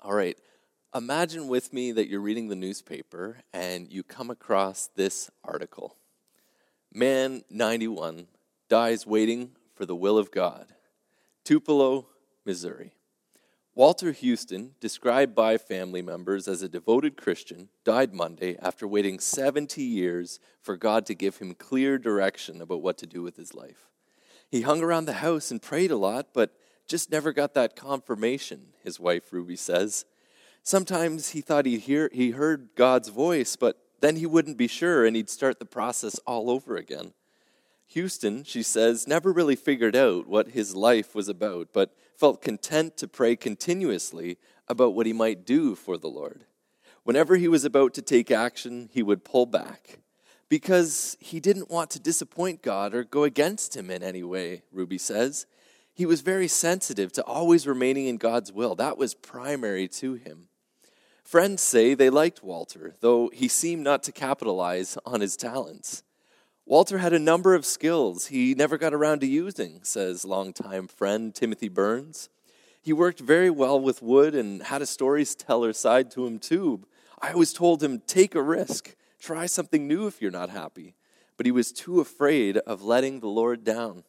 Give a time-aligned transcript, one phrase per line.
[0.00, 0.38] All right.
[0.94, 5.96] Imagine with me that you're reading the newspaper and you come across this article
[6.92, 8.28] Man 91
[8.68, 10.72] dies waiting for the will of God.
[11.44, 12.06] Tupelo,
[12.46, 12.92] Missouri.
[13.74, 19.82] Walter Houston, described by family members as a devoted Christian, died Monday after waiting 70
[19.82, 23.88] years for God to give him clear direction about what to do with his life.
[24.50, 26.54] He hung around the house and prayed a lot, but
[26.88, 30.04] just never got that confirmation, his wife Ruby says.
[30.62, 35.04] Sometimes he thought he, hear, he heard God's voice, but then he wouldn't be sure
[35.04, 37.12] and he'd start the process all over again.
[37.88, 42.96] Houston, she says, never really figured out what his life was about, but felt content
[42.98, 44.36] to pray continuously
[44.68, 46.44] about what he might do for the Lord.
[47.04, 50.00] Whenever he was about to take action, he would pull back
[50.50, 54.98] because he didn't want to disappoint God or go against him in any way, Ruby
[54.98, 55.46] says.
[55.98, 58.76] He was very sensitive to always remaining in God's will.
[58.76, 60.46] That was primary to him.
[61.24, 66.04] Friends say they liked Walter, though he seemed not to capitalize on his talents.
[66.64, 71.34] Walter had a number of skills he never got around to using, says longtime friend
[71.34, 72.28] Timothy Burns.
[72.80, 76.86] He worked very well with wood and had a storyteller side to him, too.
[77.20, 80.94] I always told him, take a risk, try something new if you're not happy.
[81.36, 84.04] But he was too afraid of letting the Lord down.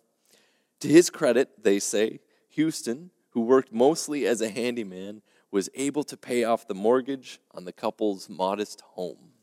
[0.82, 5.22] To his credit, they say, Houston, who worked mostly as a handyman,
[5.52, 9.34] was able to pay off the mortgage on the couple's modest home.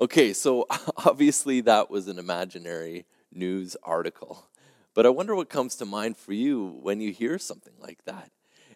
[0.00, 0.66] Okay, so
[0.96, 4.48] obviously that was an imaginary news article.
[4.94, 8.30] But I wonder what comes to mind for you when you hear something like that.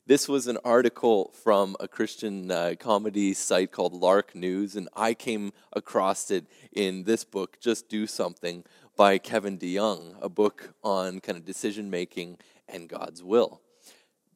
[0.04, 5.14] This was an article from a Christian uh, comedy site called Lark News, and I
[5.14, 8.64] came across it in this book, Just Do Something,
[8.96, 13.60] by Kevin DeYoung, a book on kind of decision making and God's will.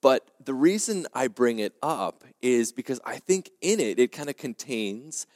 [0.00, 4.28] But the reason I bring it up is because I think in it, it kind
[4.28, 5.26] of contains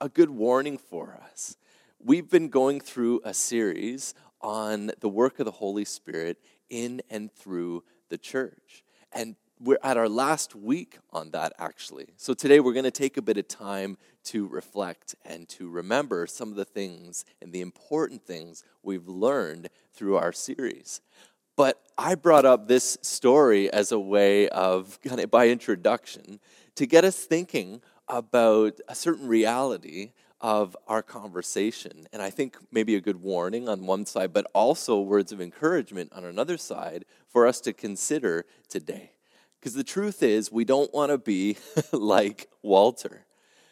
[0.00, 1.56] a good warning for us.
[1.98, 7.32] We've been going through a series on the work of the Holy Spirit in and
[7.32, 8.84] through the church.
[9.12, 12.08] And we're at our last week on that, actually.
[12.16, 16.26] So today we're going to take a bit of time to reflect and to remember
[16.26, 21.02] some of the things and the important things we've learned through our series.
[21.56, 26.40] But I brought up this story as a way of, kind of by introduction,
[26.76, 32.06] to get us thinking about a certain reality of our conversation.
[32.14, 36.14] And I think maybe a good warning on one side, but also words of encouragement
[36.14, 39.12] on another side for us to consider today.
[39.60, 41.58] Because the truth is, we don't want to be
[41.92, 43.26] like Walter.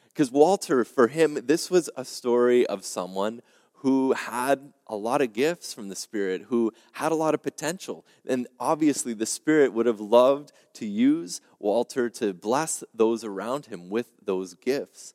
[0.09, 3.41] Because Walter, for him, this was a story of someone
[3.81, 8.05] who had a lot of gifts from the Spirit, who had a lot of potential.
[8.27, 13.89] And obviously, the Spirit would have loved to use Walter to bless those around him
[13.89, 15.15] with those gifts.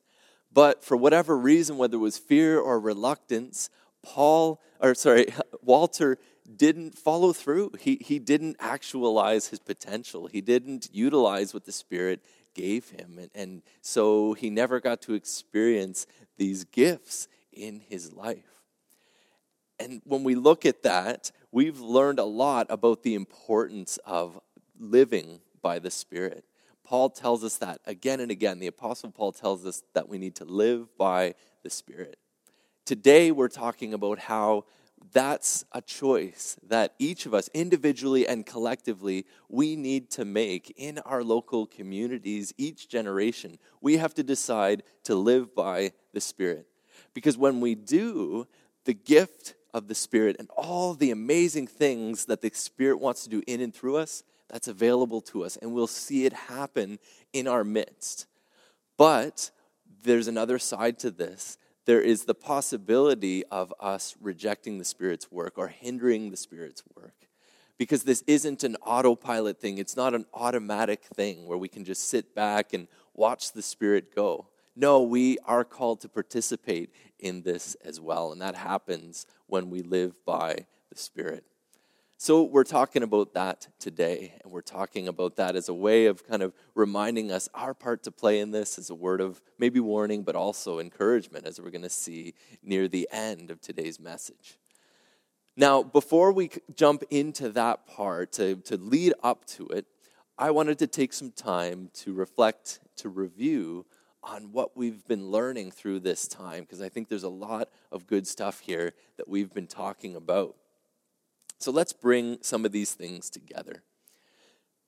[0.52, 3.70] But for whatever reason, whether it was fear or reluctance,
[4.02, 5.28] Paul, or sorry,
[5.62, 6.18] Walter
[6.56, 7.72] didn't follow through.
[7.80, 10.28] He, he didn't actualize his potential.
[10.28, 12.22] He didn't utilize what the Spirit
[12.54, 13.18] gave him.
[13.20, 16.06] And, and so he never got to experience
[16.38, 18.62] these gifts in his life.
[19.80, 24.40] And when we look at that, we've learned a lot about the importance of
[24.80, 26.46] living by the Spirit.
[26.84, 28.60] Paul tells us that again and again.
[28.60, 32.18] The Apostle Paul tells us that we need to live by the Spirit.
[32.86, 34.66] Today, we're talking about how
[35.14, 41.00] that's a choice that each of us, individually and collectively, we need to make in
[41.00, 43.60] our local communities, each generation.
[43.80, 46.68] We have to decide to live by the Spirit.
[47.14, 48.48] Because when we do,
[48.86, 53.30] the gift of the Spirit and all the amazing things that the Spirit wants to
[53.30, 55.58] do in and through us, that's available to us.
[55.58, 57.00] And we'll see it happen
[57.34, 58.28] in our midst.
[58.98, 59.52] But
[60.04, 61.58] there's another side to this.
[61.86, 67.14] There is the possibility of us rejecting the Spirit's work or hindering the Spirit's work.
[67.78, 72.10] Because this isn't an autopilot thing, it's not an automatic thing where we can just
[72.10, 74.48] sit back and watch the Spirit go.
[74.76, 79.82] No, we are called to participate in this as well, and that happens when we
[79.82, 81.44] live by the Spirit.
[82.18, 86.26] So, we're talking about that today, and we're talking about that as a way of
[86.26, 89.82] kind of reminding us our part to play in this as a word of maybe
[89.82, 94.58] warning, but also encouragement, as we're going to see near the end of today's message.
[95.58, 99.86] Now, before we jump into that part, to, to lead up to it,
[100.38, 103.86] I wanted to take some time to reflect, to review
[104.24, 108.08] on what we've been learning through this time, because I think there's a lot of
[108.08, 110.56] good stuff here that we've been talking about.
[111.64, 113.84] So let's bring some of these things together.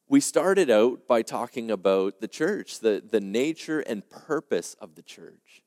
[0.10, 5.02] we started out by talking about the church, the, the nature and purpose of the
[5.02, 5.64] church.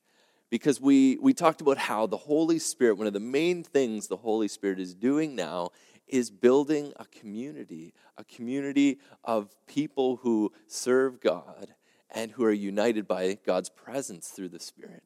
[0.51, 4.17] Because we, we talked about how the Holy Spirit, one of the main things the
[4.17, 5.71] Holy Spirit is doing now,
[6.07, 11.73] is building a community, a community of people who serve God
[12.11, 15.01] and who are united by God's presence through the Spirit.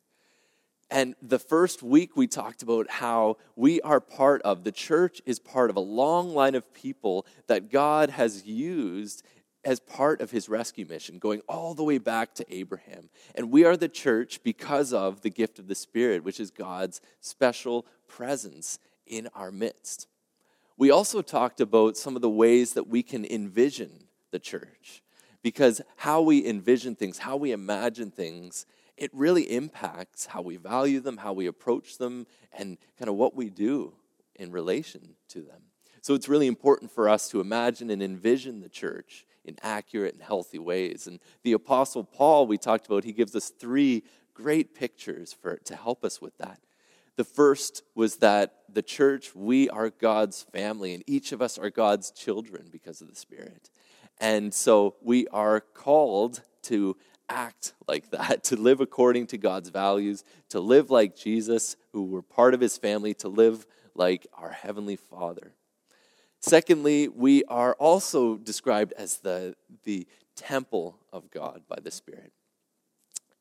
[0.92, 5.40] And the first week, we talked about how we are part of, the church is
[5.40, 9.24] part of a long line of people that God has used
[9.66, 13.10] as part of his rescue mission, going all the way back to Abraham.
[13.34, 17.00] And we are the church because of the gift of the Spirit, which is God's
[17.22, 18.78] special presence
[19.08, 20.08] in our midst.
[20.78, 25.02] We also talked about some of the ways that we can envision the church,
[25.42, 28.66] because how we envision things, how we imagine things,
[28.98, 33.36] it really impacts how we value them, how we approach them, and kind of what
[33.36, 33.94] we do
[34.36, 35.62] in relation to them.
[36.02, 40.24] So it's really important for us to imagine and envision the church in accurate and
[40.24, 41.08] healthy ways.
[41.08, 44.04] And the Apostle Paul, we talked about, he gives us three
[44.34, 46.60] great pictures for, to help us with that.
[47.16, 51.70] The first was that the church, we are God's family, and each of us are
[51.70, 53.70] God's children because of the Spirit.
[54.20, 56.98] And so we are called to
[57.30, 62.22] act like that, to live according to God's values, to live like Jesus, who were
[62.22, 63.66] part of his family, to live
[63.96, 65.54] like our Heavenly Father.
[66.40, 72.34] Secondly, we are also described as the, the temple of God by the Spirit.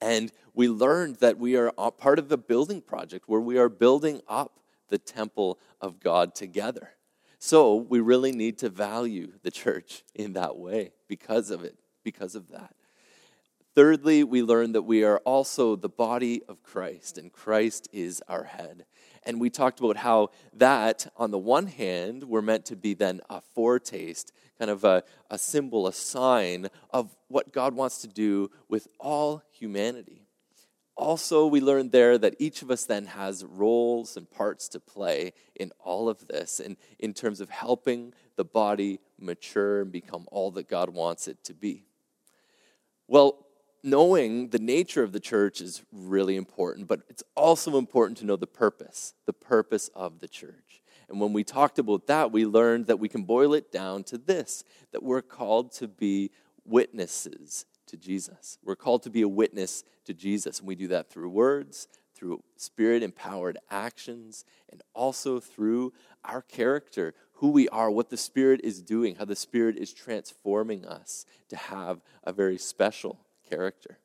[0.00, 4.20] And we learned that we are part of the building project where we are building
[4.28, 4.58] up
[4.88, 6.90] the temple of God together.
[7.38, 12.34] So we really need to value the church in that way because of it, because
[12.34, 12.74] of that.
[13.74, 18.44] Thirdly, we learn that we are also the body of Christ, and Christ is our
[18.44, 18.84] head.
[19.24, 23.22] And we talked about how that, on the one hand, we're meant to be then
[23.30, 28.50] a foretaste, kind of a, a symbol, a sign of what God wants to do
[28.68, 30.26] with all humanity.
[30.94, 35.32] Also, we learned there that each of us then has roles and parts to play
[35.54, 40.50] in all of this, and in terms of helping the body mature and become all
[40.50, 41.86] that God wants it to be.
[43.08, 43.41] Well,
[43.82, 48.36] knowing the nature of the church is really important, but it's also important to know
[48.36, 50.82] the purpose, the purpose of the church.
[51.08, 54.18] And when we talked about that, we learned that we can boil it down to
[54.18, 56.30] this that we're called to be
[56.64, 58.58] witnesses to Jesus.
[58.64, 60.58] We're called to be a witness to Jesus.
[60.58, 65.92] And we do that through words, through spirit empowered actions, and also through
[66.24, 70.86] our character, who we are, what the Spirit is doing, how the Spirit is transforming
[70.86, 73.18] us to have a very special
[73.52, 73.98] character.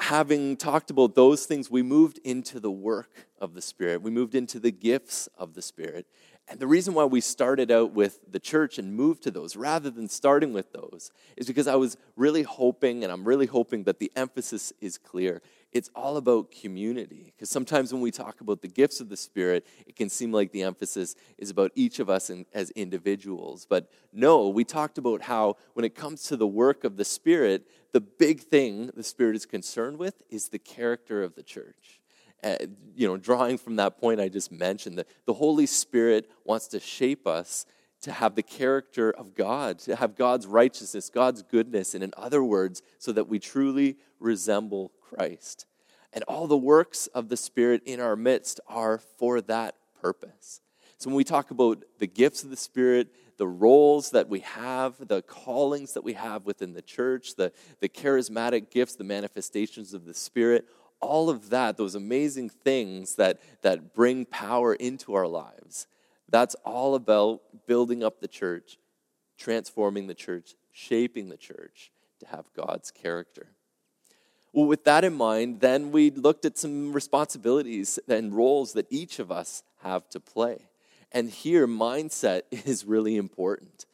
[0.00, 4.00] Having talked about those things, we moved into the work of the Spirit.
[4.00, 6.06] We moved into the gifts of the Spirit.
[6.46, 9.90] And the reason why we started out with the church and moved to those rather
[9.90, 13.98] than starting with those is because I was really hoping, and I'm really hoping that
[13.98, 15.42] the emphasis is clear.
[15.72, 17.32] It's all about community.
[17.36, 20.50] Because sometimes when we talk about the gifts of the Spirit, it can seem like
[20.50, 23.66] the emphasis is about each of us in, as individuals.
[23.68, 27.66] But no, we talked about how when it comes to the work of the Spirit,
[27.92, 32.00] the big thing the Spirit is concerned with is the character of the church.
[32.42, 32.56] Uh,
[32.94, 36.80] you know, drawing from that point I just mentioned, that the Holy Spirit wants to
[36.80, 37.66] shape us
[38.00, 42.44] to have the character of God, to have God's righteousness, God's goodness, and in other
[42.44, 45.66] words, so that we truly resemble Christ.
[46.12, 50.60] And all the works of the Spirit in our midst are for that purpose.
[50.96, 54.96] So when we talk about the gifts of the Spirit, the roles that we have,
[55.06, 60.04] the callings that we have within the church, the, the charismatic gifts, the manifestations of
[60.04, 60.66] the Spirit,
[61.00, 65.86] all of that, those amazing things that, that bring power into our lives,
[66.28, 68.78] that's all about building up the church,
[69.38, 73.50] transforming the church, shaping the church to have God's character.
[74.52, 79.18] Well, with that in mind, then we looked at some responsibilities and roles that each
[79.18, 80.68] of us have to play.
[81.12, 83.86] And here, mindset is really important.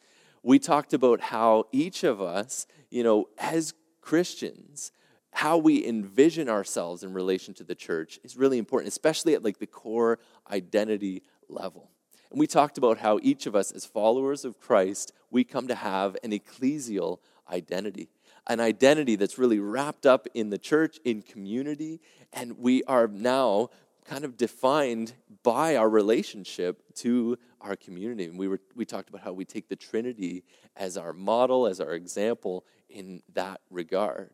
[0.43, 4.91] We talked about how each of us, you know, as Christians,
[5.31, 9.57] how we envision ourselves in relation to the church is really important, especially at like
[9.57, 10.19] the core
[10.49, 11.89] identity level.
[12.31, 15.75] And we talked about how each of us, as followers of Christ, we come to
[15.75, 17.19] have an ecclesial
[17.51, 18.09] identity,
[18.47, 21.99] an identity that's really wrapped up in the church, in community,
[22.33, 23.69] and we are now
[24.05, 28.25] kind of defined by our relationship to our community.
[28.25, 30.43] And we, were, we talked about how we take the Trinity
[30.75, 34.29] as our model, as our example in that regard.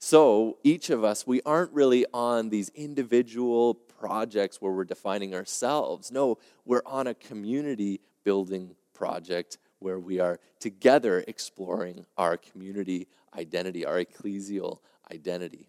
[0.00, 6.12] So each of us, we aren't really on these individual projects where we're defining ourselves.
[6.12, 13.06] No, we're on a community building project where we are together exploring our community
[13.36, 14.78] identity, our ecclesial
[15.12, 15.68] identity.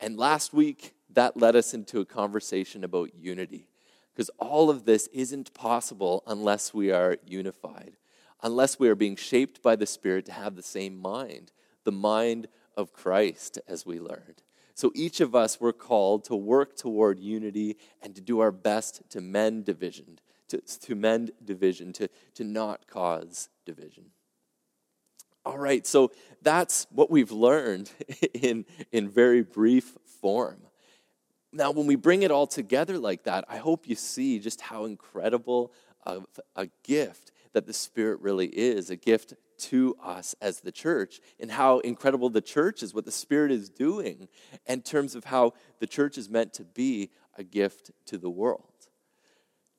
[0.00, 3.68] And last week, that led us into a conversation about unity.
[4.14, 7.96] Because all of this isn't possible unless we are unified,
[8.42, 11.52] unless we are being shaped by the Spirit to have the same mind,
[11.84, 14.42] the mind of Christ, as we learned.
[14.74, 19.02] So each of us, we're called to work toward unity and to do our best
[19.10, 24.06] to mend division, to, to mend division, to, to not cause division.
[25.48, 26.12] All right, so
[26.42, 27.90] that's what we've learned
[28.34, 30.58] in, in very brief form.
[31.54, 34.84] Now, when we bring it all together like that, I hope you see just how
[34.84, 35.72] incredible
[36.04, 41.18] of a gift that the Spirit really is a gift to us as the church,
[41.40, 44.28] and how incredible the church is, what the Spirit is doing,
[44.66, 48.88] in terms of how the church is meant to be a gift to the world.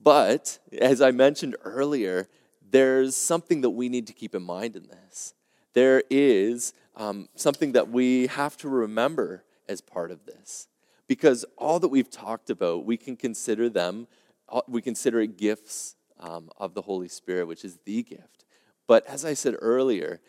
[0.01, 2.27] But, as I mentioned earlier,
[2.67, 5.35] there's something that we need to keep in mind in this.
[5.73, 10.67] There is um, something that we have to remember as part of this.
[11.07, 14.07] Because all that we've talked about, we can consider them,
[14.47, 18.45] uh, we consider it gifts um, of the Holy Spirit, which is the gift.
[18.87, 20.19] But as I said earlier,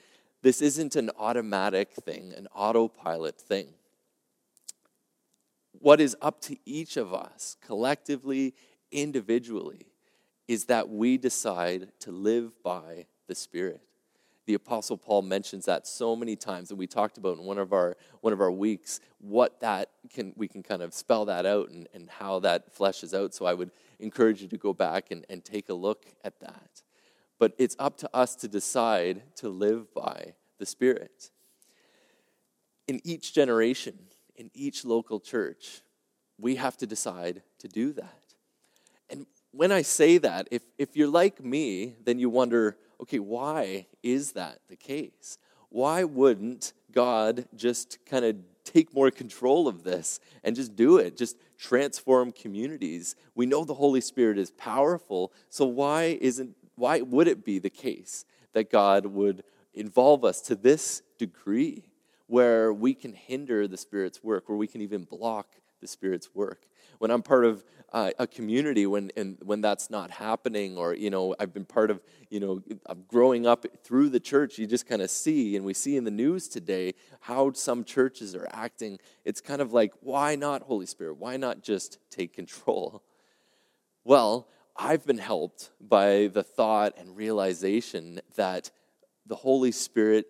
[0.43, 3.69] this isn't an automatic thing, an autopilot thing.
[5.73, 8.55] What is up to each of us, collectively,
[8.91, 9.87] individually,
[10.49, 13.81] is that we decide to live by the Spirit.
[14.51, 17.73] The Apostle Paul mentions that so many times, and we talked about in one of
[17.73, 21.69] our one of our weeks what that can we can kind of spell that out
[21.69, 23.33] and, and how that fleshes out.
[23.33, 26.83] So I would encourage you to go back and, and take a look at that.
[27.39, 31.31] But it's up to us to decide to live by the Spirit.
[32.89, 34.01] In each generation,
[34.35, 35.83] in each local church,
[36.41, 38.35] we have to decide to do that.
[39.09, 43.87] And when I say that, if, if you're like me, then you wonder, okay, why
[44.03, 45.39] is that the case?
[45.69, 51.17] Why wouldn't God just kind of take more control of this and just do it?
[51.17, 53.17] Just transform communities.
[53.35, 57.71] We know the Holy Spirit is powerful, so why isn't why would it be the
[57.71, 61.85] case that God would involve us to this degree
[62.27, 66.67] where we can hinder the Spirit's work, where we can even block the Spirit's work?
[67.01, 71.11] when I'm part of uh, a community when and when that's not happening, or you
[71.11, 72.63] know, I've been part of you know,
[73.09, 76.11] growing up through the church, you just kind of see, and we see in the
[76.13, 78.99] news today how some churches are acting.
[79.25, 81.17] It's kind of like, why not Holy Spirit?
[81.19, 83.03] Why not just take control?
[84.05, 88.71] Well, I've been helped by the thought and realization that
[89.27, 90.27] the Holy Spirit,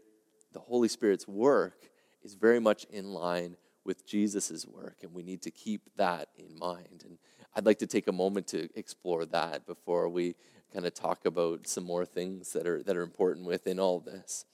[0.53, 1.91] the Holy Spirit's work,
[2.25, 6.59] is very much in line with Jesus' work, and we need to keep that in
[6.59, 7.05] mind.
[7.05, 7.19] And
[7.55, 10.37] I'd like to take a moment to explore that before we
[10.73, 14.45] kind of talk about some more things that are, that are important within all this.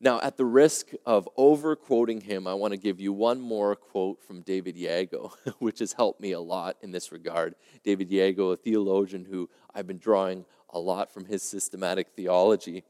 [0.00, 3.74] Now, at the risk of over quoting him, I want to give you one more
[3.74, 7.54] quote from David Yeago, which has helped me a lot in this regard.
[7.82, 12.84] David Yeago, a theologian who I've been drawing a lot from his systematic theology.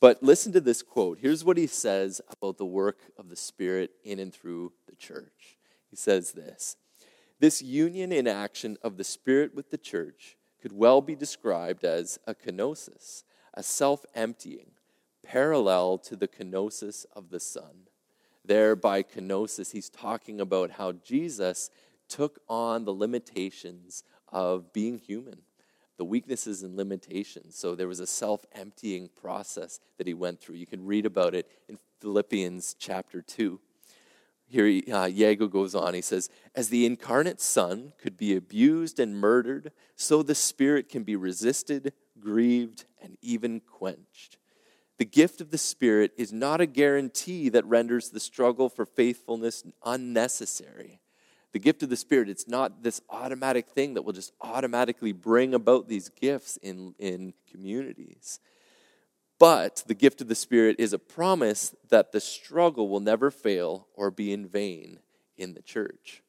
[0.00, 1.18] But listen to this quote.
[1.20, 5.58] Here's what he says about the work of the Spirit in and through the church.
[5.90, 6.76] He says this
[7.38, 12.18] This union in action of the Spirit with the church could well be described as
[12.26, 13.24] a kenosis,
[13.54, 14.70] a self emptying,
[15.22, 17.88] parallel to the kenosis of the Son.
[18.44, 21.70] There, by kenosis, he's talking about how Jesus
[22.08, 25.42] took on the limitations of being human
[25.96, 27.56] the weaknesses and limitations.
[27.56, 30.56] So there was a self emptying process that he went through.
[30.56, 33.60] You can read about it in Philippians chapter 2.
[34.48, 35.94] Here, uh, goes on.
[35.94, 41.02] He says, As the incarnate Son could be abused and murdered, so the Spirit can
[41.02, 44.38] be resisted, grieved, and even quenched.
[44.98, 49.64] The gift of the Spirit is not a guarantee that renders the struggle for faithfulness
[49.84, 51.00] unnecessary
[51.56, 55.54] the gift of the Spirit, it's not this automatic thing that will just automatically bring
[55.54, 58.40] about these gifts in, in communities.
[59.38, 63.86] But the gift of the Spirit is a promise that the struggle will never fail
[63.94, 65.00] or be in vain
[65.36, 66.22] in the church.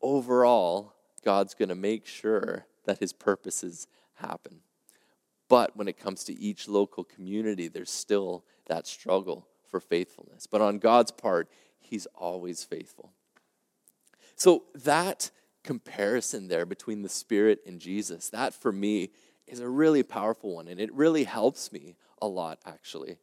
[0.00, 4.60] Overall, God's going to make sure that his purposes happen.
[5.48, 10.46] But when it comes to each local community, there's still that struggle for faithfulness.
[10.46, 13.12] But on God's part, he's always faithful.
[14.36, 15.30] So that
[15.62, 19.10] comparison there between the Spirit and Jesus, that for me
[19.46, 23.16] is a really powerful one, and it really helps me a lot, actually.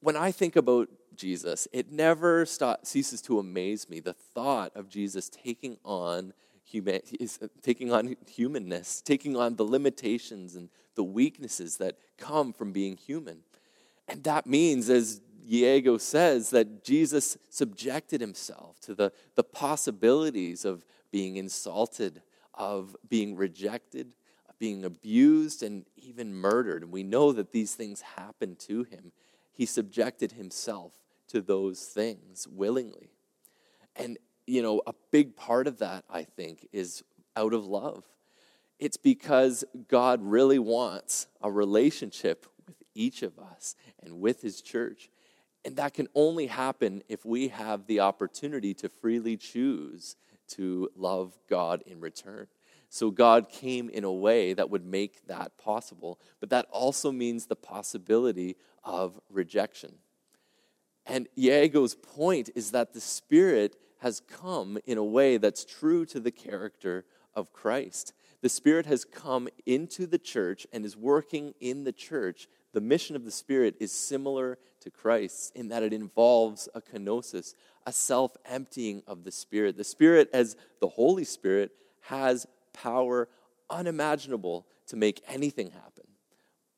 [0.00, 4.88] When I think about Jesus, it never stop, ceases to amaze me the thought of
[4.88, 6.32] Jesus taking on
[6.64, 7.00] human,
[7.62, 13.38] taking on humanness, taking on the limitations and the weaknesses that come from being human.
[14.06, 20.84] And that means, as Yeago says, that Jesus subjected himself to the, the possibilities of
[21.10, 22.22] being insulted,
[22.54, 24.12] of being rejected,
[24.58, 26.82] being abused, and even murdered.
[26.82, 29.12] And we know that these things happened to him.
[29.52, 30.92] He subjected himself
[31.28, 33.10] to those things willingly.
[33.96, 37.02] And, you know, a big part of that, I think, is
[37.36, 38.04] out of love.
[38.78, 45.10] It's because God really wants a relationship with each of us and with his church.
[45.64, 50.16] And that can only happen if we have the opportunity to freely choose
[50.48, 52.46] to love God in return.
[52.88, 57.46] So God came in a way that would make that possible, but that also means
[57.46, 59.94] the possibility of rejection.
[61.06, 66.20] And Yeago's point is that the Spirit has come in a way that's true to
[66.20, 67.04] the character
[67.34, 68.12] of Christ.
[68.40, 72.48] The Spirit has come into the church and is working in the church.
[72.72, 77.54] The mission of the Spirit is similar to Christ's in that it involves a kenosis,
[77.86, 79.76] a self emptying of the Spirit.
[79.76, 82.46] The Spirit, as the Holy Spirit, has
[82.82, 83.28] power
[83.70, 86.04] unimaginable to make anything happen.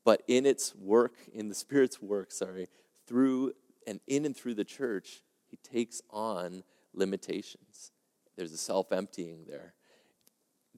[0.04, 2.68] But in its work, in the Spirit's work, sorry,
[3.06, 3.52] through
[3.86, 6.62] and in and through the church, he takes on
[6.94, 7.92] limitations.
[8.36, 9.74] There's a self emptying there.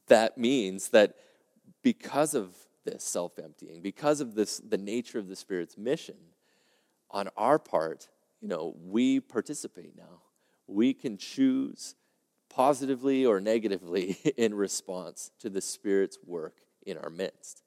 [0.09, 1.15] That means that
[1.83, 6.17] because of this self emptying, because of this, the nature of the Spirit's mission,
[7.11, 8.09] on our part,
[8.41, 10.23] you know, we participate now.
[10.67, 11.95] We can choose
[12.55, 16.57] positively or negatively in response to the Spirit's work
[16.87, 17.63] in our midst.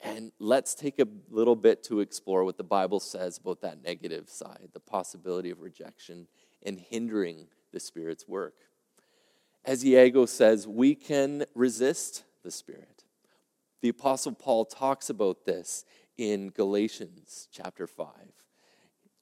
[0.00, 4.28] And let's take a little bit to explore what the Bible says about that negative
[4.28, 6.26] side, the possibility of rejection
[6.62, 8.54] and hindering the Spirit's work.
[9.64, 13.04] As Yeago says, we can resist the Spirit.
[13.80, 15.86] The Apostle Paul talks about this
[16.18, 18.08] in Galatians chapter 5.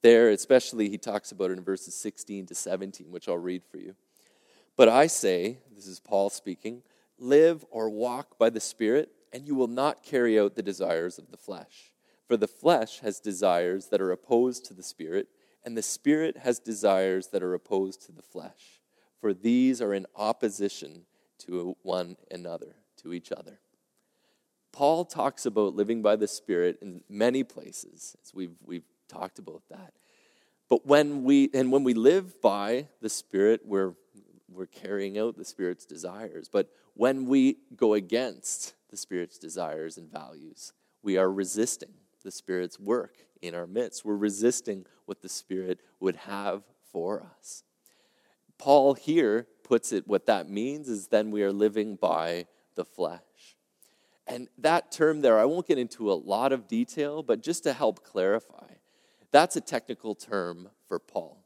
[0.02, 3.78] There, especially, he talks about it in verses 16 to 17, which I'll read for
[3.78, 3.94] you.
[4.82, 6.82] But I say, this is Paul speaking,
[7.16, 11.30] live or walk by the Spirit, and you will not carry out the desires of
[11.30, 11.92] the flesh.
[12.26, 15.28] For the flesh has desires that are opposed to the Spirit,
[15.64, 18.80] and the Spirit has desires that are opposed to the flesh.
[19.20, 21.02] For these are in opposition
[21.46, 23.60] to one another, to each other.
[24.72, 29.62] Paul talks about living by the Spirit in many places, as we've, we've talked about
[29.70, 29.92] that.
[30.68, 33.92] But when we and when we live by the Spirit, we're
[34.54, 36.48] we're carrying out the Spirit's desires.
[36.48, 42.78] But when we go against the Spirit's desires and values, we are resisting the Spirit's
[42.78, 44.04] work in our midst.
[44.04, 46.62] We're resisting what the Spirit would have
[46.92, 47.64] for us.
[48.58, 53.20] Paul here puts it what that means is then we are living by the flesh.
[54.26, 57.72] And that term there, I won't get into a lot of detail, but just to
[57.72, 58.74] help clarify,
[59.32, 61.41] that's a technical term for Paul.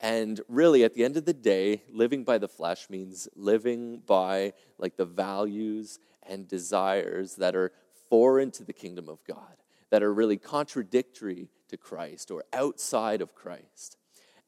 [0.00, 4.54] And really, at the end of the day, living by the flesh means living by
[4.78, 7.72] like the values and desires that are
[8.08, 9.56] foreign to the kingdom of God,
[9.90, 13.98] that are really contradictory to Christ or outside of Christ.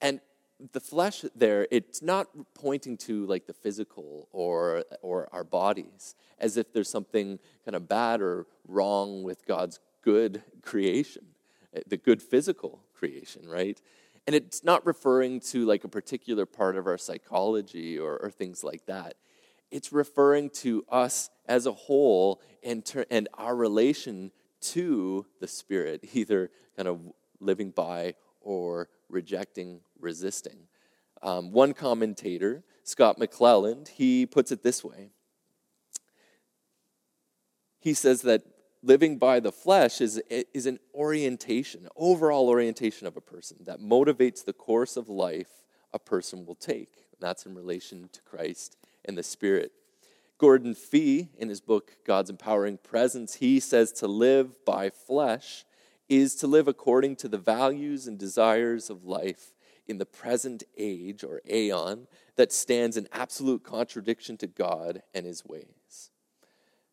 [0.00, 0.20] And
[0.72, 6.56] the flesh there, it's not pointing to like the physical or, or our bodies, as
[6.56, 11.26] if there's something kind of bad or wrong with God's good creation
[11.86, 13.80] the good physical creation, right?
[14.26, 18.62] And it's not referring to like a particular part of our psychology or, or things
[18.62, 19.14] like that.
[19.70, 24.30] It's referring to us as a whole and, ter- and our relation
[24.61, 27.00] to the Spirit, either kind of
[27.40, 30.68] living by or rejecting, resisting.
[31.22, 35.11] Um, one commentator, Scott McClelland, he puts it this way.
[37.78, 38.42] He says that
[38.83, 44.45] living by the flesh is, is an orientation, overall orientation of a person that motivates
[44.45, 47.07] the course of life a person will take.
[47.12, 49.73] And that's in relation to Christ and the Spirit.
[50.38, 55.64] Gordon Fee, in his book God's Empowering Presence, he says to live by flesh
[56.09, 59.55] is to live according to the values and desires of life
[59.87, 65.45] in the present age or aeon that stands in absolute contradiction to God and his
[65.45, 65.82] ways.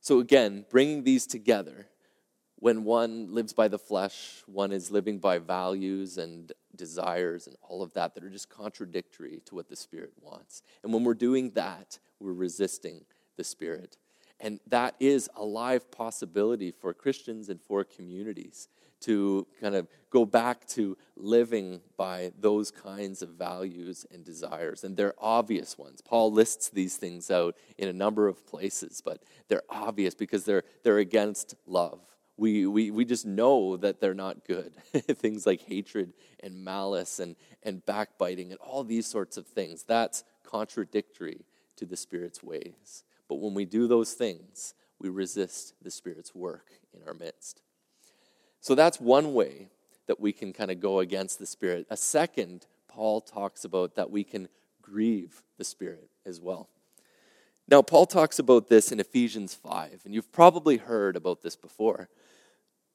[0.01, 1.88] So, again, bringing these together,
[2.55, 7.81] when one lives by the flesh, one is living by values and desires and all
[7.81, 10.62] of that that are just contradictory to what the Spirit wants.
[10.83, 13.05] And when we're doing that, we're resisting
[13.38, 13.97] the Spirit.
[14.41, 18.67] And that is a live possibility for Christians and for communities
[19.01, 24.83] to kind of go back to living by those kinds of values and desires.
[24.83, 26.01] And they're obvious ones.
[26.01, 30.63] Paul lists these things out in a number of places, but they're obvious because they're,
[30.83, 31.99] they're against love.
[32.38, 34.73] We, we, we just know that they're not good.
[34.93, 39.83] things like hatred and malice and, and backbiting and all these sorts of things.
[39.83, 43.03] That's contradictory to the Spirit's ways.
[43.27, 47.62] But when we do those things, we resist the Spirit's work in our midst.
[48.69, 49.69] So that's one way
[50.05, 51.88] that we can kind of go against the Spirit.
[51.89, 54.47] A second, Paul talks about that we can
[54.79, 56.69] grieve the Spirit as well.
[57.67, 62.10] Now, Paul talks about this in Ephesians 5, and you've probably heard about this before.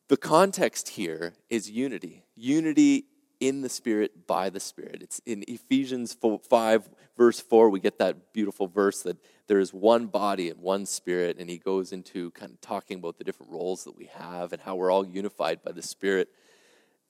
[0.07, 3.07] The context here is unity unity
[3.40, 5.03] in the Spirit by the Spirit.
[5.03, 9.16] It's in Ephesians 5, verse 4, we get that beautiful verse that
[9.47, 13.18] there is one body and one Spirit, and he goes into kind of talking about
[13.18, 16.29] the different roles that we have and how we're all unified by the Spirit.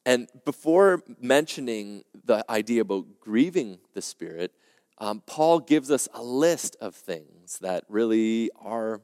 [0.06, 4.52] And before mentioning the idea about grieving the Spirit,
[4.98, 9.00] um, Paul gives us a list of things that really are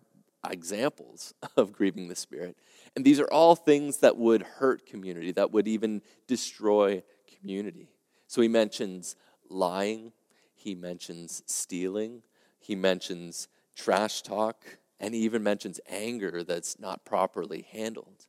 [0.49, 2.57] examples of grieving the Spirit.
[2.97, 7.03] And these are all things that would hurt community, that would even destroy
[7.39, 7.89] community.
[8.27, 9.17] So he mentions
[9.49, 10.13] lying,
[10.55, 12.23] he mentions stealing,
[12.59, 18.27] he mentions trash talk, and he even mentions anger that's not properly handled.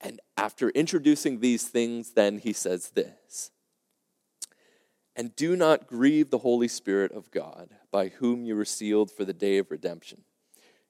[0.00, 3.50] And after introducing these things, then he says this
[5.16, 9.24] And do not grieve the Holy Spirit of God, by whom you were sealed for
[9.24, 10.24] the day of redemption.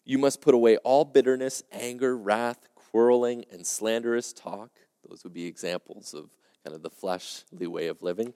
[0.04, 4.70] You must put away all bitterness, anger, wrath, quarreling, and slanderous talk.
[5.08, 6.30] Those would be examples of
[6.62, 8.32] kind of the fleshly way of living.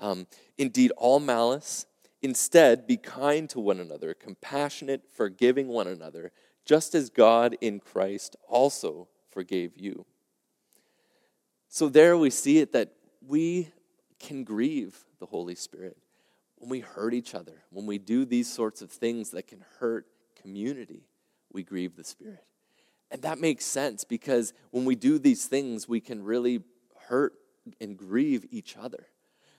[0.00, 0.26] Um,
[0.58, 1.86] indeed, all malice.
[2.20, 6.32] Instead, be kind to one another, compassionate, forgiving one another,
[6.64, 10.04] just as God in Christ also forgave you.
[11.68, 13.70] So, there we see it that we
[14.18, 15.96] can grieve the Holy Spirit
[16.56, 20.06] when we hurt each other, when we do these sorts of things that can hurt
[20.40, 21.06] community,
[21.52, 22.44] we grieve the Spirit.
[23.12, 26.62] And that makes sense because when we do these things, we can really
[27.08, 27.34] hurt
[27.78, 29.06] and grieve each other.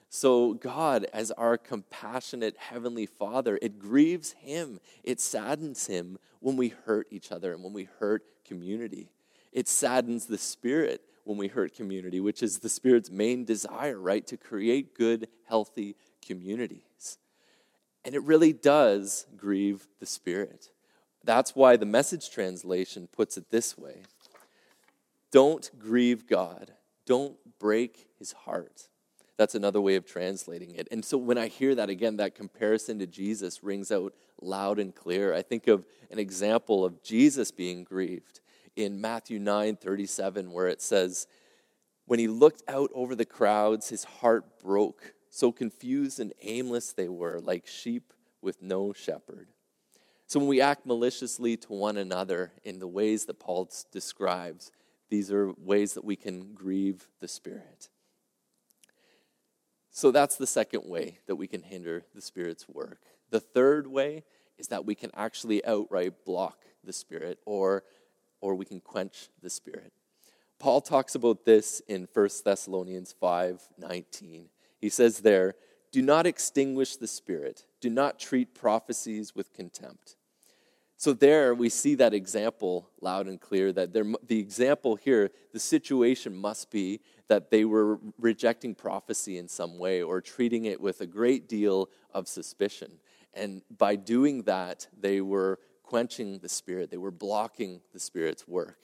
[0.10, 6.70] So, God, as our compassionate Heavenly Father, it grieves Him, it saddens Him when we
[6.70, 9.12] hurt each other and when we hurt community.
[9.52, 14.26] It saddens the Spirit when we hurt community, which is the Spirit's main desire, right?
[14.28, 17.18] To create good, healthy communities.
[18.04, 20.73] And it really does grieve the Spirit.
[21.24, 24.04] That's why the message translation puts it this way
[25.32, 26.74] Don't grieve God
[27.06, 28.88] don't break his heart.
[29.38, 30.88] That's another way of translating it.
[30.92, 34.94] And so when I hear that again, that comparison to Jesus rings out loud and
[34.94, 35.34] clear.
[35.34, 38.42] I think of an example of Jesus being grieved
[38.76, 41.28] in Matthew 9 37, where it says,
[42.06, 45.14] When he looked out over the crowds, his heart broke.
[45.30, 49.48] So confused and aimless they were, like sheep with no shepherd.
[50.34, 54.72] So when we act maliciously to one another in the ways that Paul describes,
[55.12, 57.90] these are ways that we can grieve the Spirit.
[59.92, 62.98] So that's the second way that we can hinder the Spirit's work.
[63.30, 64.24] The third way
[64.58, 67.84] is that we can actually outright block the Spirit or,
[68.42, 69.94] or we can quench the Spirit.
[70.58, 74.50] Paul talks about this in 1 Thessalonians 5 19.
[74.82, 75.54] He says there,
[75.92, 80.16] Do not extinguish the Spirit, do not treat prophecies with contempt.
[81.04, 85.60] So, there we see that example loud and clear that there, the example here, the
[85.60, 91.02] situation must be that they were rejecting prophecy in some way or treating it with
[91.02, 93.00] a great deal of suspicion.
[93.34, 98.78] And by doing that, they were quenching the Spirit, they were blocking the Spirit's work.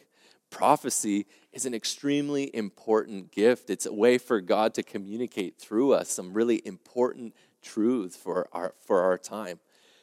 [0.49, 3.69] Prophecy is an extremely important gift.
[3.69, 8.73] It's a way for God to communicate through us some really important truths for our,
[8.77, 9.61] for our time.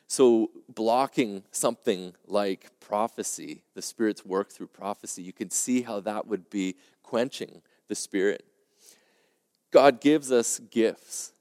[0.08, 6.28] So, blocking something like prophecy, the Spirit's work through prophecy, you can see how that
[6.28, 8.44] would be quenching the Spirit.
[9.72, 11.32] God gives us gifts,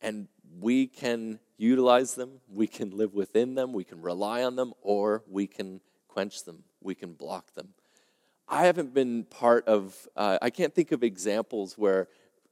[0.00, 0.28] and
[0.60, 5.24] we can utilize them, we can live within them, we can rely on them, or
[5.28, 7.70] we can quench them, we can block them.
[8.48, 12.08] I haven't been part of, uh, I can't think of examples where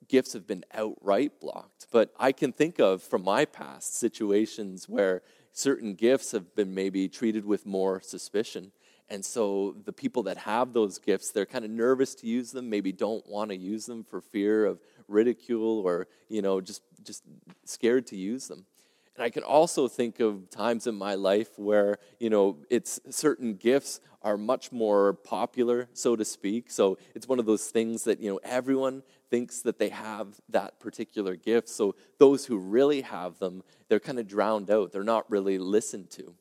[0.09, 5.23] gifts have been outright blocked, but I can think of from my past situations where
[5.53, 8.73] certain gifts have been maybe treated with more suspicion.
[9.09, 12.69] And so the people that have those gifts, they're kind of nervous to use them,
[12.69, 17.23] maybe don't want to use them for fear of ridicule or, you know, just, just
[17.65, 18.67] scared to use them.
[19.15, 23.55] And I can also think of times in my life where, you know, it's certain
[23.55, 26.71] gifts are much more popular, so to speak.
[26.71, 30.79] So it's one of those things that, you know, everyone thinks that they have that
[30.81, 31.69] particular gift.
[31.69, 34.93] So those who really have them, they're kind of drowned out.
[34.93, 36.35] They're not really listened to.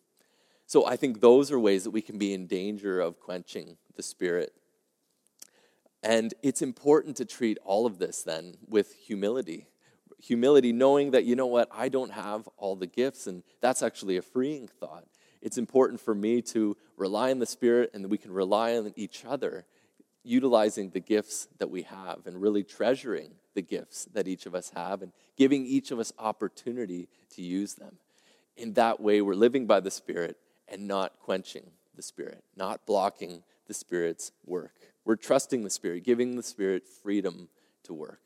[0.65, 4.03] So I think those are ways that we can be in danger of quenching the
[4.03, 4.53] spirit.
[6.01, 9.67] And it's important to treat all of this then with humility
[10.25, 14.17] humility, knowing that, you know what, I don't have all the gifts, and that's actually
[14.17, 15.05] a freeing thought.
[15.41, 18.91] It's important for me to rely on the Spirit and that we can rely on
[18.95, 19.65] each other,
[20.25, 24.71] utilizing the gifts that we have and really treasuring the gifts that each of us
[24.75, 27.97] have and giving each of us opportunity to use them.
[28.57, 33.43] In that way, we're living by the Spirit and not quenching the Spirit, not blocking
[33.67, 34.73] the Spirit's work.
[35.03, 37.49] We're trusting the Spirit, giving the Spirit freedom
[37.83, 38.21] to work.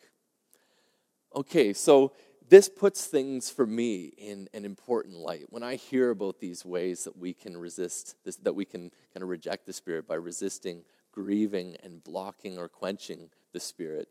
[1.36, 2.14] Okay, so
[2.48, 5.46] this puts things for me in an important light.
[5.50, 9.22] When I hear about these ways that we can resist this, that we can kind
[9.24, 14.10] of reject the Spirit by resisting, grieving, and blocking or quenching the Spirit,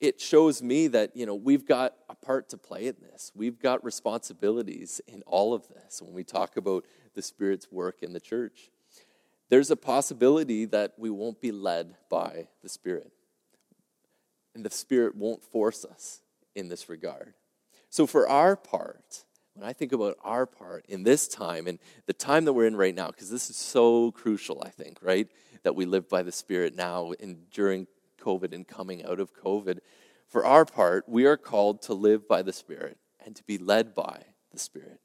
[0.00, 3.30] it shows me that you know we've got a part to play in this.
[3.34, 6.84] We've got responsibilities in all of this when we talk about
[7.14, 8.70] the Spirit's work in the church.
[9.50, 13.12] There's a possibility that we won't be led by the Spirit.
[14.54, 16.22] And the Spirit won't force us
[16.54, 17.34] in this regard.
[17.90, 19.24] So, for our part,
[19.60, 22.76] when I think about our part in this time and the time that we're in
[22.76, 25.28] right now, because this is so crucial, I think, right?
[25.64, 27.86] That we live by the Spirit now and during
[28.22, 29.80] COVID and coming out of COVID.
[30.28, 33.94] For our part, we are called to live by the Spirit and to be led
[33.94, 34.98] by the Spirit.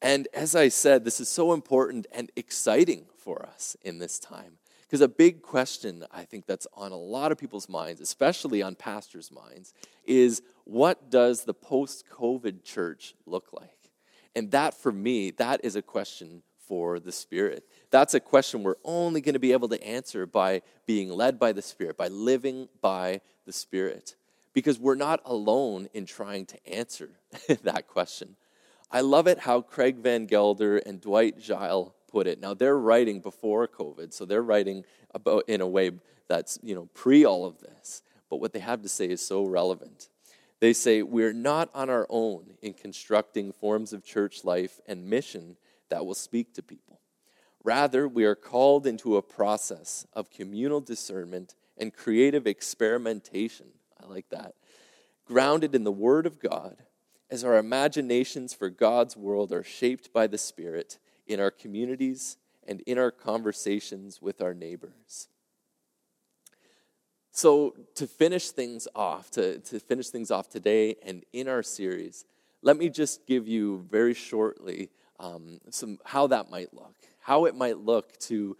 [0.00, 4.54] And as I said, this is so important and exciting for us in this time.
[4.90, 8.74] Because a big question I think that's on a lot of people's minds, especially on
[8.74, 10.40] pastors' minds, is
[10.70, 13.90] what does the post COVID church look like?
[14.36, 17.64] And that, for me, that is a question for the Spirit.
[17.90, 21.50] That's a question we're only going to be able to answer by being led by
[21.50, 24.14] the Spirit, by living by the Spirit.
[24.54, 27.10] Because we're not alone in trying to answer
[27.64, 28.36] that question.
[28.92, 32.40] I love it how Craig Van Gelder and Dwight Zscheile put it.
[32.40, 35.90] Now they're writing before COVID, so they're writing about in a way
[36.28, 38.02] that's you know pre all of this.
[38.28, 40.08] But what they have to say is so relevant.
[40.60, 45.56] They say we're not on our own in constructing forms of church life and mission
[45.88, 47.00] that will speak to people.
[47.64, 53.66] Rather, we are called into a process of communal discernment and creative experimentation.
[54.02, 54.54] I like that.
[55.26, 56.76] Grounded in the Word of God,
[57.30, 62.80] as our imaginations for God's world are shaped by the Spirit in our communities and
[62.82, 65.28] in our conversations with our neighbors.
[67.40, 72.26] So, to finish things off, to, to finish things off today and in our series,
[72.60, 77.54] let me just give you very shortly um, some how that might look, how it
[77.54, 78.58] might look to,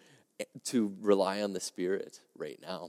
[0.65, 2.89] to rely on the Spirit right now.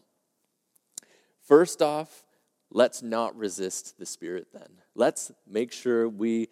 [1.46, 2.24] First off,
[2.70, 4.70] let's not resist the Spirit then.
[4.96, 6.48] Let's make sure we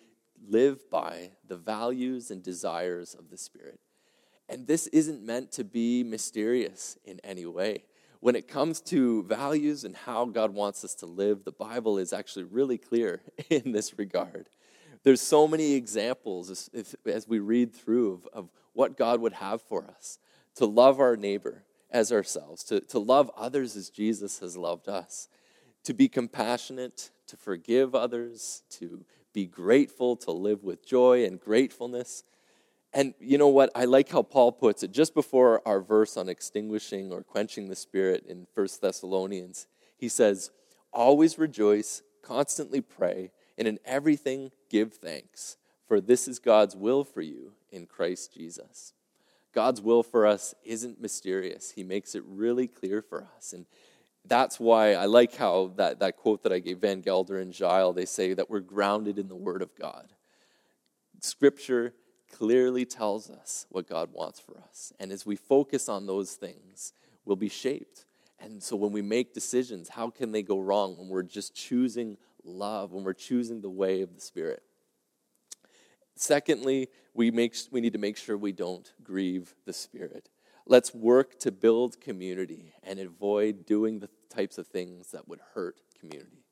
[0.49, 3.80] live by the values and desires of the Spirit.
[4.49, 7.84] And this isn't meant to be mysterious in any way.
[8.22, 12.12] When it comes to values and how God wants us to live, the Bible is
[12.12, 14.50] actually really clear in this regard.
[15.04, 16.70] There's so many examples as,
[17.06, 20.20] as we read through of, of what God would have for us
[20.56, 25.30] to love our neighbor as ourselves, to, to love others as Jesus has loved us,
[25.84, 32.24] to be compassionate, to forgive others, to be grateful, to live with joy and gratefulness.
[32.93, 33.71] And you know what?
[33.75, 37.75] I like how Paul puts it just before our verse on extinguishing or quenching the
[37.75, 39.67] spirit in 1 Thessalonians.
[39.97, 40.52] He says,
[40.91, 47.21] Always rejoice, constantly pray, and in everything give thanks, for this is God's will for
[47.21, 48.93] you in Christ Jesus.
[49.54, 51.71] God's will for us isn't mysterious.
[51.71, 53.54] He makes it really clear for us.
[53.54, 53.65] And
[54.25, 57.95] that's why I like how that, that quote that I gave Van Gelder and Zscheile,
[57.95, 60.13] they say that we're grounded in the Word of God.
[61.19, 61.93] Scripture
[62.30, 64.94] clearly tells us what God wants for us.
[65.00, 66.94] And as we focus on those things,
[67.26, 68.06] we'll be shaped.
[68.39, 72.18] And so when we make decisions, how can they go wrong when we're just choosing
[72.44, 74.63] love, when we're choosing the way of the Spirit?
[76.15, 80.30] Secondly, we, make, we need to make sure we don't grieve the Spirit.
[80.65, 85.78] Let's work to build community and avoid doing the types of things that would hurt
[86.00, 86.46] community.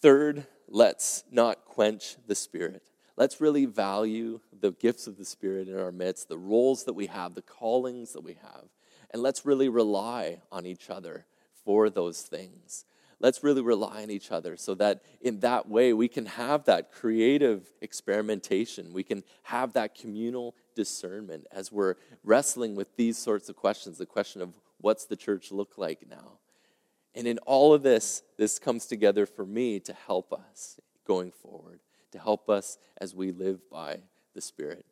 [0.00, 2.89] Third, let's not quench the Spirit.
[3.20, 7.04] Let's really value the gifts of the Spirit in our midst, the roles that we
[7.08, 8.64] have, the callings that we have,
[9.10, 11.26] and let's really rely on each other
[11.62, 12.86] for those things.
[13.18, 16.90] let's really rely on each other so that in that way we can have that
[16.90, 18.94] creative experimentation.
[18.94, 24.06] We can have that communal discernment as we're wrestling with these sorts of questions the
[24.06, 26.38] question of what's the church look like now?
[27.14, 31.80] And in all of this, this comes together for me to help us going forward,
[32.12, 34.00] to help us as we live by
[34.34, 34.84] the Spirit.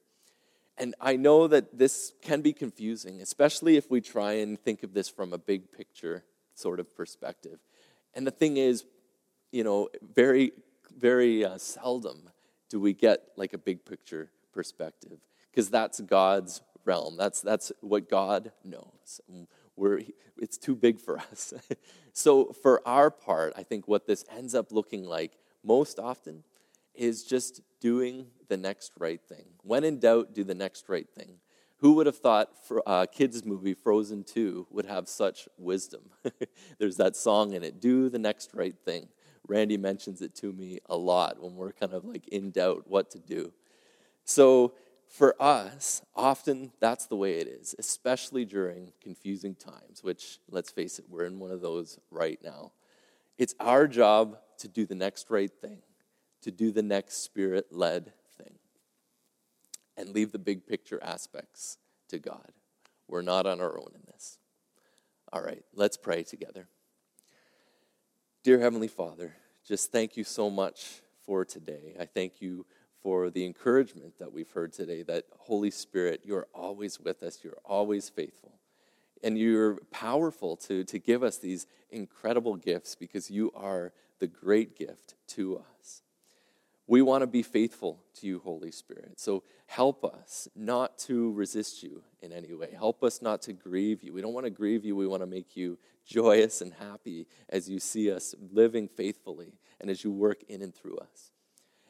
[0.77, 4.95] And I know that this can be confusing, especially if we try and think of
[4.95, 7.59] this from a big picture sort of perspective.
[8.15, 8.85] And the thing is,
[9.51, 10.53] you know, very,
[10.97, 12.31] very uh, seldom
[12.69, 15.19] do we get like a big picture perspective
[15.51, 17.17] because that's God's realm.
[17.17, 19.21] That's, that's what God knows.
[19.77, 20.03] We're,
[20.41, 21.55] it's too big for us.
[22.13, 25.33] so, for our part, I think what this ends up looking like
[25.65, 26.45] most often
[26.99, 29.45] is just doing the next right thing.
[29.63, 31.39] When in doubt, do the next right thing.
[31.79, 36.11] Who would have thought for a uh, kids' movie Frozen 2 would have such wisdom?
[36.79, 39.09] There's that song in it, Do the Next Right Thing.
[39.47, 43.11] Randy mentions it to me a lot when we're kind of like in doubt what
[43.13, 43.53] to do.
[44.25, 44.75] So,
[45.09, 50.99] for us, often that's the way it is, especially during confusing times, which, let's face
[50.99, 52.73] it, we're in one of those right now.
[53.39, 55.79] It's our job to do the next right thing,
[56.43, 58.55] to do the next spirit led thing,
[59.97, 62.53] and leave the big picture aspects to God.
[63.07, 64.39] We're not on our own in this.
[65.33, 66.69] All right, let's pray together.
[68.45, 69.35] Dear Heavenly Father,
[69.67, 71.97] just thank you so much for today.
[72.01, 72.65] I thank you
[73.03, 77.59] for the encouragement that we've heard today that Holy Spirit, you're always with us, you're
[77.65, 78.55] always faithful.
[79.23, 84.77] And you're powerful to, to give us these incredible gifts because you are the great
[84.79, 86.03] gift to us.
[86.89, 89.21] We want to be faithful to you, Holy Spirit.
[89.21, 92.71] So help us not to resist you in any way.
[92.75, 94.15] Help us not to grieve you.
[94.15, 94.97] We don't want to grieve you.
[94.97, 99.91] We want to make you joyous and happy as you see us living faithfully and
[99.91, 101.33] as you work in and through us.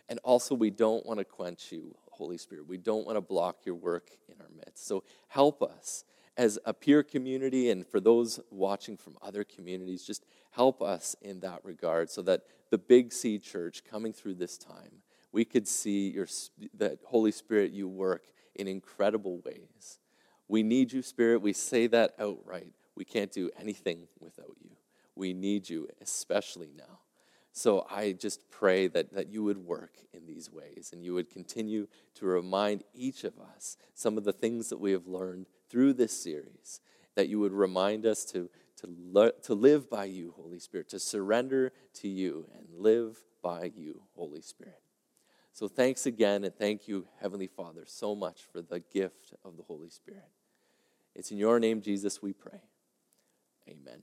[0.08, 2.66] And also, we don't want to quench you, Holy Spirit.
[2.66, 4.84] We don't want to block your work in our midst.
[4.88, 6.04] So help us
[6.36, 11.40] as a peer community and for those watching from other communities, just help us in
[11.40, 16.08] that regard so that the Big C church coming through this time, we could see
[16.08, 16.26] your,
[16.74, 19.98] that Holy Spirit, you work in incredible ways.
[20.48, 21.42] We need you, Spirit.
[21.42, 22.72] We say that outright.
[22.94, 24.70] We can't do anything without you.
[25.14, 27.00] We need you, especially now.
[27.52, 31.28] So I just pray that, that you would work in these ways and you would
[31.28, 35.94] continue to remind each of us some of the things that we have learned through
[35.94, 36.80] this series,
[37.16, 38.48] that you would remind us to,
[38.80, 44.02] to, to live by you, Holy Spirit, to surrender to you and live by you,
[44.14, 44.80] Holy Spirit.
[45.52, 49.62] So thanks again, and thank you, Heavenly Father, so much for the gift of the
[49.64, 50.30] Holy Spirit.
[51.14, 52.60] It's in your name, Jesus, we pray.
[53.68, 54.02] Amen.